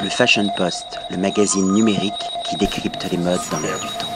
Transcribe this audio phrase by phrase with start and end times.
[0.00, 2.12] Le Fashion Post, le magazine numérique
[2.48, 4.06] qui décrypte les modes dans l'air du temps.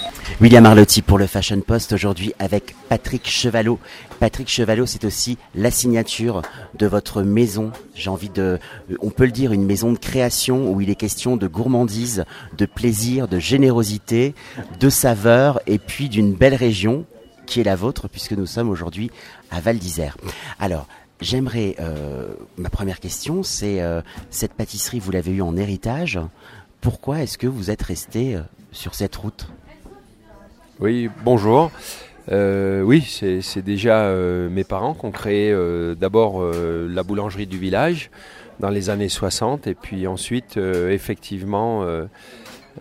[0.40, 3.80] William Arlotti pour le Fashion Post aujourd'hui avec Patrick Chevalot.
[4.20, 6.42] Patrick Chevalot, c'est aussi la signature
[6.78, 7.72] de votre maison.
[7.96, 8.60] J'ai envie de,
[9.00, 12.24] on peut le dire, une maison de création où il est question de gourmandise,
[12.56, 14.36] de plaisir, de générosité,
[14.78, 17.04] de saveur et puis d'une belle région
[17.46, 19.10] qui est la vôtre puisque nous sommes aujourd'hui
[19.50, 20.16] à Val d'Isère.
[20.60, 20.86] Alors,
[21.22, 22.26] j'aimerais, euh,
[22.58, 26.20] ma première question, c'est euh, cette pâtisserie, vous l'avez eue en héritage.
[26.80, 28.40] Pourquoi est-ce que vous êtes resté euh,
[28.72, 29.48] sur cette route?
[30.80, 31.70] Oui, bonjour.
[32.30, 34.12] Oui, c'est déjà
[34.48, 35.52] mes parents qui ont créé
[35.96, 38.10] d'abord la boulangerie du village
[38.60, 41.84] dans les années 60 et puis ensuite effectivement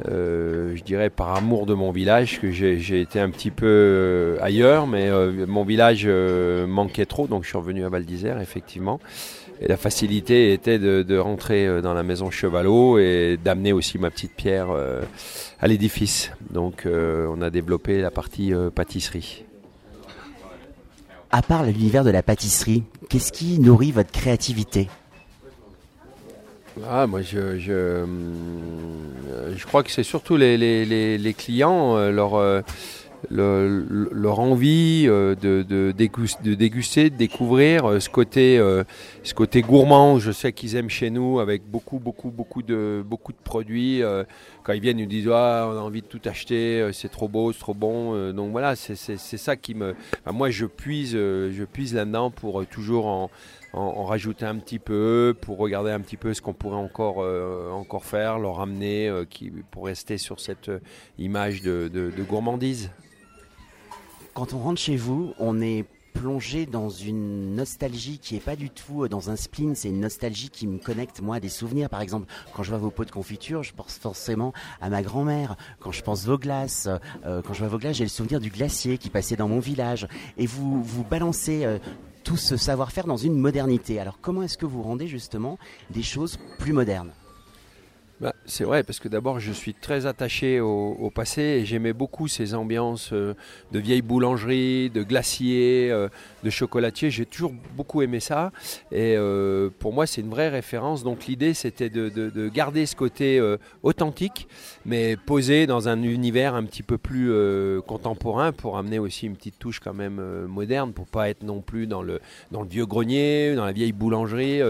[0.08, 4.38] euh, je dirais par amour de mon village que j'ai été un petit peu euh,
[4.42, 8.40] ailleurs mais euh, mon village euh, manquait trop donc je suis revenu à Val d'Isère
[8.40, 9.00] effectivement.
[9.60, 14.10] Et la facilité était de, de rentrer dans la maison Chevalot et d'amener aussi ma
[14.10, 14.70] petite pierre
[15.60, 16.32] à l'édifice.
[16.50, 19.46] Donc on a développé la partie pâtisserie.
[21.30, 24.90] À part l'univers de la pâtisserie, qu'est-ce qui nourrit votre créativité?
[26.90, 28.06] Ah, moi, je, je, euh,
[29.56, 32.62] je crois que c'est surtout les, clients, euh, leur, euh,
[33.30, 38.58] le- le- leur envie euh, de, de, dégus- de déguster, de découvrir ce côté,
[39.24, 40.18] ce côté gourmand.
[40.20, 44.02] Je sais qu'ils aiment chez nous avec beaucoup, beaucoup, beaucoup de, beaucoup de produits.
[44.64, 47.28] Quand ils viennent, ils nous disent ah, on a envie de tout acheter, c'est trop
[47.28, 48.32] beau, c'est trop bon.
[48.34, 49.96] Donc voilà, c'est ça qui me.
[50.32, 53.30] moi, je puise, je puise là-dedans pour toujours en
[53.74, 57.22] en, en rajouter un petit peu pour regarder un petit peu ce qu'on pourrait encore,
[57.22, 60.80] euh, encore faire, leur ramener euh, qui, pour rester sur cette euh,
[61.18, 62.92] image de, gourmandise.
[64.34, 68.70] Quand on rentre chez vous, on est plongé dans une nostalgie qui est pas du
[68.70, 71.90] tout dans un spleen, c'est une nostalgie qui me connecte moi à des souvenirs.
[71.90, 75.56] Par exemple, quand je vois vos pots de confiture, je pense forcément à ma grand-mère.
[75.80, 76.90] Quand je pense vos glaces,
[77.24, 80.08] quand je vois vos glaces, j'ai le souvenir du glacier qui passait dans mon village.
[80.38, 81.66] Et vous vous balancez
[82.24, 84.00] tout ce savoir-faire dans une modernité.
[84.00, 85.58] Alors comment est-ce que vous rendez justement
[85.90, 87.12] des choses plus modernes?
[88.22, 92.28] Bah, c'est vrai, parce que d'abord, je suis très attaché au, passé et j'aimais beaucoup
[92.28, 93.34] ces ambiances euh,
[93.72, 96.08] de vieilles boulangeries, de glaciers, euh,
[96.44, 97.10] de chocolatiers.
[97.10, 98.52] J'ai toujours beaucoup aimé ça.
[98.92, 101.04] Et euh, pour moi, c'est une vraie référence.
[101.04, 103.42] Donc, l'idée, c'était de, de- de garder ce côté
[103.82, 104.48] authentique,
[104.86, 107.32] mais posé dans un univers un petit peu plus
[107.88, 111.88] contemporain pour amener aussi une petite touche quand même moderne, pour pas être non plus
[111.88, 112.20] dans le,
[112.52, 114.62] dans le vieux grenier, dans la vieille boulangerie.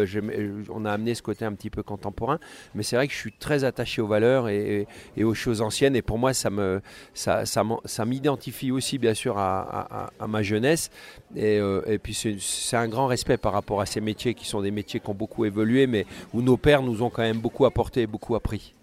[0.70, 2.40] On a amené ce côté un petit peu contemporain.
[2.76, 4.88] Mais c'est vrai que je suis très attaché aux valeurs et,
[5.22, 5.96] aux choses anciennes.
[5.97, 6.81] Et pour moi, ça me,
[7.13, 10.90] ça, ça, m'identifie aussi, bien sûr, à, ma jeunesse.
[11.35, 14.72] Et, euh, puis, c'est, un grand respect par rapport à ces métiers qui sont des
[14.72, 18.03] métiers qui ont beaucoup évolué, mais où nos pères nous ont quand même beaucoup apporté
[18.03, 18.74] et beaucoup appris.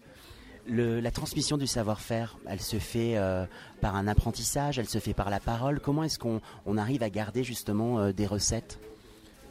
[0.69, 3.47] La transmission du savoir-faire, elle se fait euh,
[3.81, 5.81] par un apprentissage, elle se fait par la parole.
[5.81, 8.79] Comment est-ce qu'on on arrive à garder justement euh, des recettes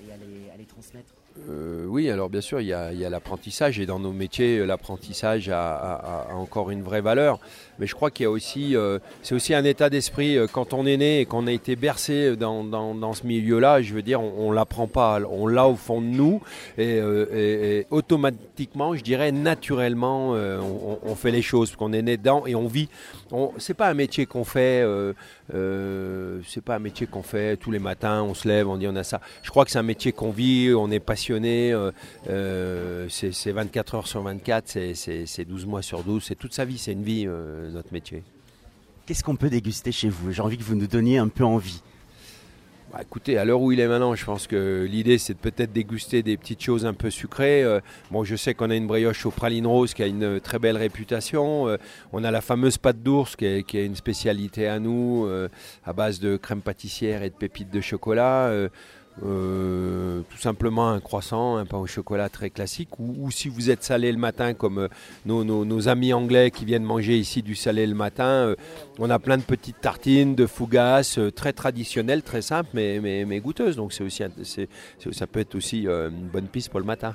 [0.07, 1.15] et à les transmettre?
[1.49, 6.27] Euh, oui, alors bien sûr, il y a, l'apprentissage et dans nos métiers, l'apprentissage a,
[6.33, 7.39] encore une vraie valeur.
[7.79, 10.73] Mais je crois qu'il y a aussi, euh, c'est aussi un état d'esprit euh, quand
[10.73, 13.81] on est né et qu'on a été bercé dans, dans- ce milieu-là.
[13.81, 16.41] Je veux dire, on, on l'apprend pas, on l'a au fond de nous
[16.77, 20.59] et, euh, automatiquement, je dirais naturellement, euh,
[21.03, 22.89] on, fait les choses qu'on est né dedans et on vit.
[23.31, 24.83] On, c'est pas un métier qu'on fait.
[25.53, 28.87] Euh, c'est pas un métier qu'on fait tous les matins, on se lève, on dit
[28.87, 29.21] on a ça.
[29.43, 31.91] Je crois que c'est un métier qu'on vit, on est passionné, euh,
[32.29, 36.35] euh, c'est c'est 24 heures sur 24, c'est- c'est c'est 12 mois sur 12, c'est
[36.35, 37.25] toute sa vie, c'est une vie,
[37.71, 38.23] notre métier.
[39.05, 40.31] Qu'est-ce qu'on peut déguster chez vous?
[40.33, 41.81] J'ai envie que vous nous donniez un peu envie.
[42.97, 45.71] Bah, écoutez, à l'heure où il est maintenant, je pense que l'idée c'est de peut-être
[45.71, 47.63] déguster des petites choses un peu sucrées.
[47.63, 50.39] Euh, bon, je sais qu'on a une brioche aux pralines roses qui a une euh,
[50.39, 51.67] très belle réputation.
[51.67, 51.77] Euh,
[52.11, 55.29] on a la fameuse pâte d'ours qui est, une spécialité à nous,
[55.85, 58.51] à base de crème pâtissière et de pépites de chocolat.
[59.25, 62.89] Euh, tout simplement un croissant, un pain au chocolat très classique.
[62.99, 64.87] Ou, si vous êtes salé le matin, comme euh,
[65.25, 68.55] nos, amis anglais qui viennent manger ici du salé le matin, euh,
[68.99, 73.75] on a plein de petites tartines, de fougasses, très traditionnelles, très simples, mais, mais, goûteuses.
[73.75, 74.69] Donc c'est aussi, c'est-
[75.11, 77.13] ça peut être aussi une bonne piste pour le matin.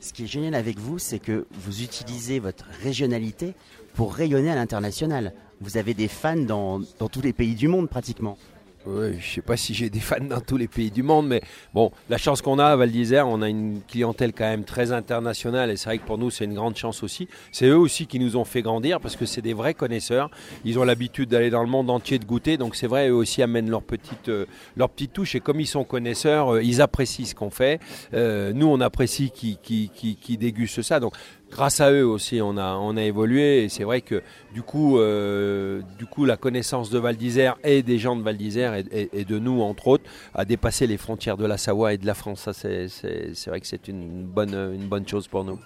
[0.00, 3.54] Ce qui est génial avec vous, c'est que vous utilisez votre régionalité
[3.94, 5.34] pour rayonner à l'international.
[5.60, 8.38] Vous avez des fans dans, dans tous les pays du monde pratiquement.
[8.86, 11.42] Ouais, je sais pas si j'ai des fans dans tous les pays du monde, mais
[11.74, 14.90] bon, la chance qu'on a à Val d'Isère, on a une clientèle quand même très
[14.90, 17.28] internationale et c'est vrai que pour nous c'est une grande chance aussi.
[17.52, 20.30] C'est eux aussi qui nous ont fait grandir parce que c'est des vrais connaisseurs.
[20.64, 23.42] Ils ont l'habitude d'aller dans le monde entier de goûter, donc c'est vrai eux aussi
[23.42, 24.46] amènent leur petite euh,
[24.78, 27.80] leur petite touche et comme ils sont connaisseurs, euh, ils apprécient ce qu'on fait.
[28.14, 31.12] Euh, nous on apprécie qui qui, qui, qui dégustent ça, donc
[31.50, 33.64] grâce à eux aussi, on a, on a évolué.
[33.64, 34.22] Et c'est vrai que
[34.54, 38.36] du coup, euh, du coup, la connaissance de Val d'Isère et des gens de Val
[38.36, 40.04] d'Isère et, de nous, entre autres,
[40.34, 42.48] a dépassé les frontières de la Savoie et de la France.
[42.52, 45.58] C'est vrai que c'est une bonne chose pour nous.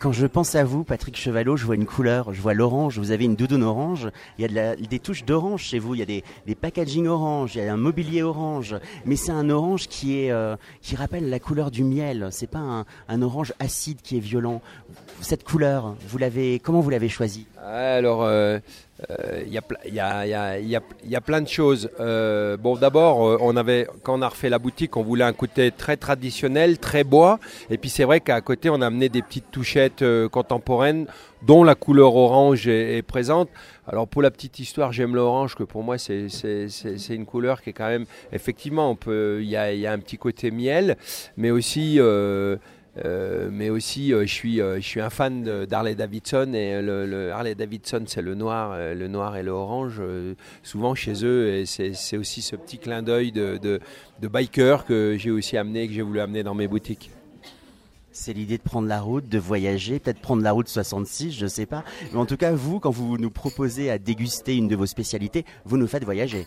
[0.00, 2.98] Quand je pense à vous, Patrick Chevalot, je vois une couleur, je vois l'orange.
[2.98, 4.08] Vous avez une doudoune orange.
[4.38, 5.94] Il y a des touches d'orange chez vous.
[5.94, 7.54] Il y a des, des, packaging orange.
[7.54, 8.76] Il y a un mobilier orange.
[9.04, 12.28] Mais c'est un orange qui est euh, qui rappelle la couleur du miel.
[12.30, 14.62] C'est pas un, orange acide qui est violent.
[15.20, 17.46] Cette couleur, vous l'avez comment vous l'avez choisi?
[17.62, 18.22] Alors.
[18.22, 18.58] Euh,
[19.46, 21.90] il y, a, plein de choses.
[22.00, 25.32] Euh, bon, d'abord, euh, on avait, quand on a refait la boutique, on voulait un
[25.32, 27.38] côté très traditionnel, très bois.
[27.70, 31.06] Et puis c'est vrai qu'à côté, on a amené des petites touchettes euh, contemporaines,
[31.42, 33.48] dont la couleur orange est, présente.
[33.86, 36.28] Alors pour la petite histoire, j'aime l'orange, que pour moi c'est
[37.08, 40.96] une couleur qui est quand même, effectivement, il y a, un petit côté miel,
[41.36, 41.98] mais aussi
[42.98, 47.30] euh, mais aussi, euh, je, suis, euh, je suis un fan d'Harley Davidson et le,
[47.32, 50.02] Harley Davidson, c'est le noir, le noir et le orange,
[50.62, 51.64] souvent chez eux.
[51.66, 53.80] C'est aussi ce petit clin d'œil de, de,
[54.20, 57.10] de, biker que j'ai aussi amené, que j'ai voulu amener dans mes boutiques.
[58.12, 61.48] C'est l'idée de prendre la route, de voyager, peut-être prendre la route 66, je ne
[61.48, 61.84] sais pas.
[62.12, 65.44] Mais en tout cas, vous, quand vous nous proposez à déguster une de vos spécialités,
[65.64, 66.46] vous nous faites voyager.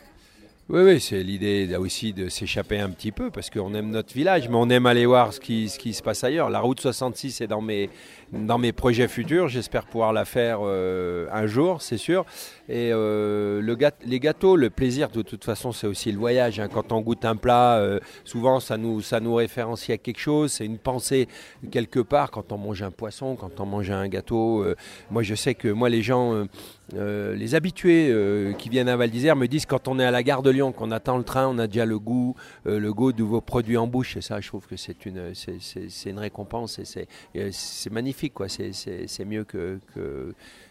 [0.69, 4.47] Oui, oui, c'est l'idée aussi de s'échapper un petit peu parce qu'on aime notre village,
[4.47, 6.49] mais on aime aller voir ce qui, se passe ailleurs.
[6.49, 7.89] La route 66 est dans mes,
[8.31, 9.49] dans mes projets futurs.
[9.49, 12.25] J'espère pouvoir la faire euh, un jour, c'est sûr.
[12.69, 16.61] Et euh, le les gâteaux, le plaisir, de toute façon, c'est aussi le voyage.
[16.61, 16.69] Hein.
[16.73, 20.53] Quand on goûte un plat, euh, souvent, ça nous, ça nous référencie à quelque chose.
[20.53, 21.27] C'est une pensée
[21.71, 22.31] quelque part.
[22.31, 24.65] Quand on mange un poisson, quand on mange un gâteau.
[25.11, 26.45] moi, je sais que moi, les gens,
[26.91, 28.13] les habitués
[28.57, 30.71] qui viennent à Val d'Isère me disent quand on est à la gare de Lyon,
[30.71, 32.35] qu'on attend le train, on a déjà le goût,
[32.65, 34.17] le goût de vos produits en bouche.
[34.17, 37.07] Et ça, je trouve que c'est une, c'est, une récompense et c'est,
[37.51, 38.33] c'est magnifique.
[38.33, 38.47] Quoi.
[38.49, 39.79] C'est, mieux que,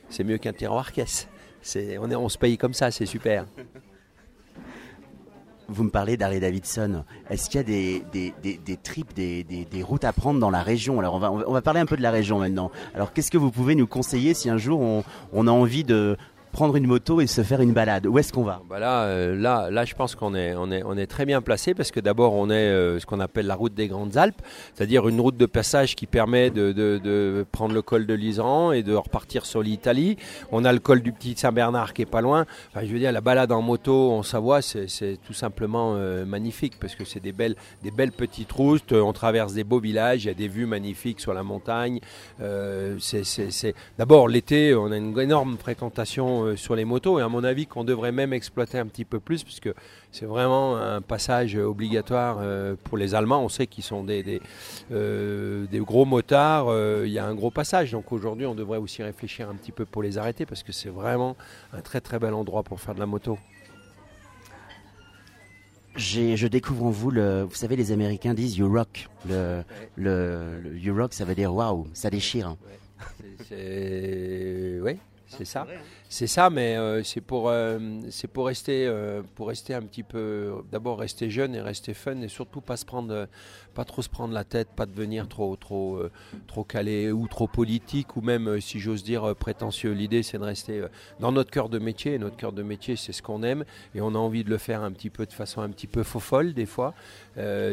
[0.08, 1.28] c'est mieux qu'un tiroir caisse
[2.16, 3.46] on se paye comme ça, c'est super.
[5.72, 7.04] Vous me parlez d'Harley Davidson.
[7.30, 10.98] Est-ce qu'il y a des, des, des, des routes à prendre dans la région?
[10.98, 12.70] Alors on va, on va parler un peu de la région maintenant.
[12.94, 15.02] Alors qu'est-ce que vous pouvez nous conseiller si un jour on,
[15.32, 16.16] on a envie de,
[16.52, 18.62] prendre une moto et se faire une balade Où est-ce qu'on va?
[18.68, 21.40] Bah là, euh, là, là, je pense qu'on est, on est, on est très bien
[21.40, 24.40] placé parce que d'abord, on est euh, ce qu'on appelle la route des Grandes Alpes,
[24.74, 28.82] c'est-à-dire une route de passage qui permet de, de, prendre le col de l'Iseran et
[28.82, 30.16] de repartir sur l'Italie.
[30.52, 32.44] On a le col du Petit Saint-Bernard qui est pas loin.
[32.68, 36.74] Enfin, je veux dire, la balade en moto en Savoie, c'est tout simplement euh, magnifique
[36.78, 38.92] parce que c'est des belles, des belles petites routes.
[38.92, 42.00] On traverse des beaux villages, il y a des vues magnifiques sur la montagne.
[42.98, 47.44] c'est D'abord, l'été, on a une énorme fréquentation euh, sur les motos et à mon
[47.44, 49.70] avis qu'on devrait même exploiter un petit peu plus puisque
[50.10, 53.42] c'est vraiment un passage obligatoire euh, pour les Allemands.
[53.42, 54.40] On sait qu'ils sont des, des,
[54.90, 56.68] euh, gros motards,
[57.04, 57.92] il y a un gros passage.
[57.92, 60.90] Donc aujourd'hui on devrait aussi réfléchir un petit peu pour les arrêter parce que c'est
[60.90, 61.36] vraiment
[61.72, 63.38] un très très bel endroit pour faire de la moto.
[65.96, 69.08] je découvre en vous, le, vous savez, les Américains disent you rock.
[69.28, 69.62] Le,
[69.96, 72.56] le, you rock, ça veut dire waouh, ça déchire.
[73.50, 74.98] Oui,
[75.38, 75.62] c'est ça.
[75.62, 75.80] Hein.
[76.08, 77.78] C'est ça, mais euh, c'est pour, euh,
[78.10, 82.20] c'est pour rester, euh, pour rester un petit peu, d'abord rester jeune et rester fun
[82.20, 83.28] et surtout pas se prendre,
[83.74, 86.02] pas trop se prendre la tête, pas devenir trop, trop,
[86.46, 89.92] trop calé ou trop politique ou même, si j'ose dire, prétentieux.
[89.92, 90.84] L'idée, c'est de rester
[91.18, 92.14] dans notre cœur de métier.
[92.14, 94.58] Et notre cœur de métier, c'est ce qu'on aime et on a envie de le
[94.58, 96.92] faire un petit peu de façon un petit peu faux folle des fois,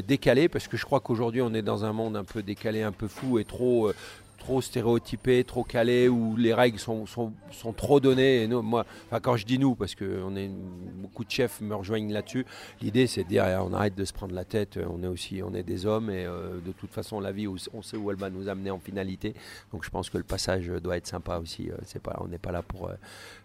[0.07, 2.93] décalé, parce que je crois qu'aujourd'hui, on est dans un monde un peu décalé, un
[2.93, 3.91] peu fou et trop
[4.39, 8.43] trop stéréotypé, trop calé, où les règles sont, sont, sont trop données.
[8.43, 8.85] Et moi,
[9.21, 10.49] quand je dis nous, parce que on est,
[10.95, 12.45] beaucoup de chefs me rejoignent là-dessus,
[12.81, 15.41] l'idée c'est de dire eh, on arrête de se prendre la tête, on est aussi
[15.43, 18.17] on est des hommes et euh, de toute façon la vie, on sait où elle
[18.17, 19.33] va nous amener en finalité.
[19.71, 21.69] Donc je pense que le passage doit être sympa aussi.
[21.69, 22.93] Euh, c'est pas, on n'est pas là pour, euh,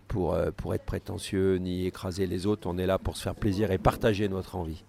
[0.08, 3.70] pour, pour être prétentieux ni écraser les autres, on est là pour se faire plaisir
[3.70, 4.84] et partager notre envie.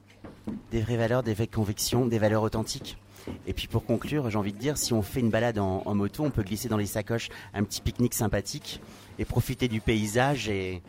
[0.72, 2.98] Des vraies valeurs, des vraies convictions, des valeurs authentiques.
[3.48, 6.24] Et puis pour conclure, j'ai envie de dire, si on fait une balade en, moto,
[6.24, 8.82] on peut glisser dans les sacoches un petit pique-nique sympathique
[9.18, 10.82] et profiter du paysage et,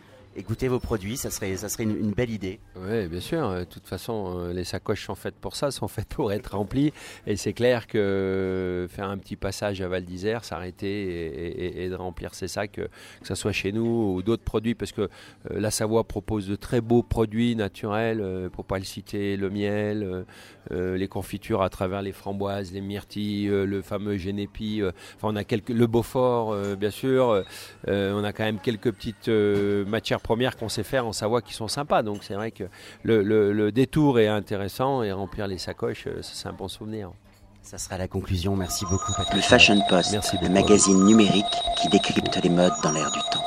[0.43, 2.61] goûter vos produits, ça serait, ça serait une, belle idée.
[2.77, 3.51] Oui, bien sûr.
[3.55, 6.93] De toute façon, les sacoches sont faites pour ça, sont faites pour être remplies.
[7.27, 12.35] Et c'est clair que faire un petit passage à Val d'Isère, s'arrêter et, de remplir
[12.35, 12.89] ses sacs, que
[13.23, 15.09] ce soit chez nous ou d'autres produits, parce que
[15.51, 20.25] la Savoie propose de très beaux produits naturels, pour pas le citer, le miel,
[20.71, 24.83] les confitures à travers les framboises, les myrtilles, le fameux génépi.
[25.17, 27.45] enfin, on a le Beaufort, bien sûr.
[27.87, 31.69] on a quand même quelques petites matières premières qu'on sait faire en Savoie qui sont
[31.69, 32.03] sympas.
[32.03, 32.65] Donc c'est vrai que
[33.05, 37.13] le, détour est intéressant et remplir les sacoches, euh, c'est un bon souvenir.
[37.63, 38.57] Ça sera la conclusion.
[38.57, 39.13] Merci beaucoup.
[39.35, 41.45] Le Fashion Post, le magazine numérique
[41.81, 43.47] qui décrypte les modes dans l'air du temps.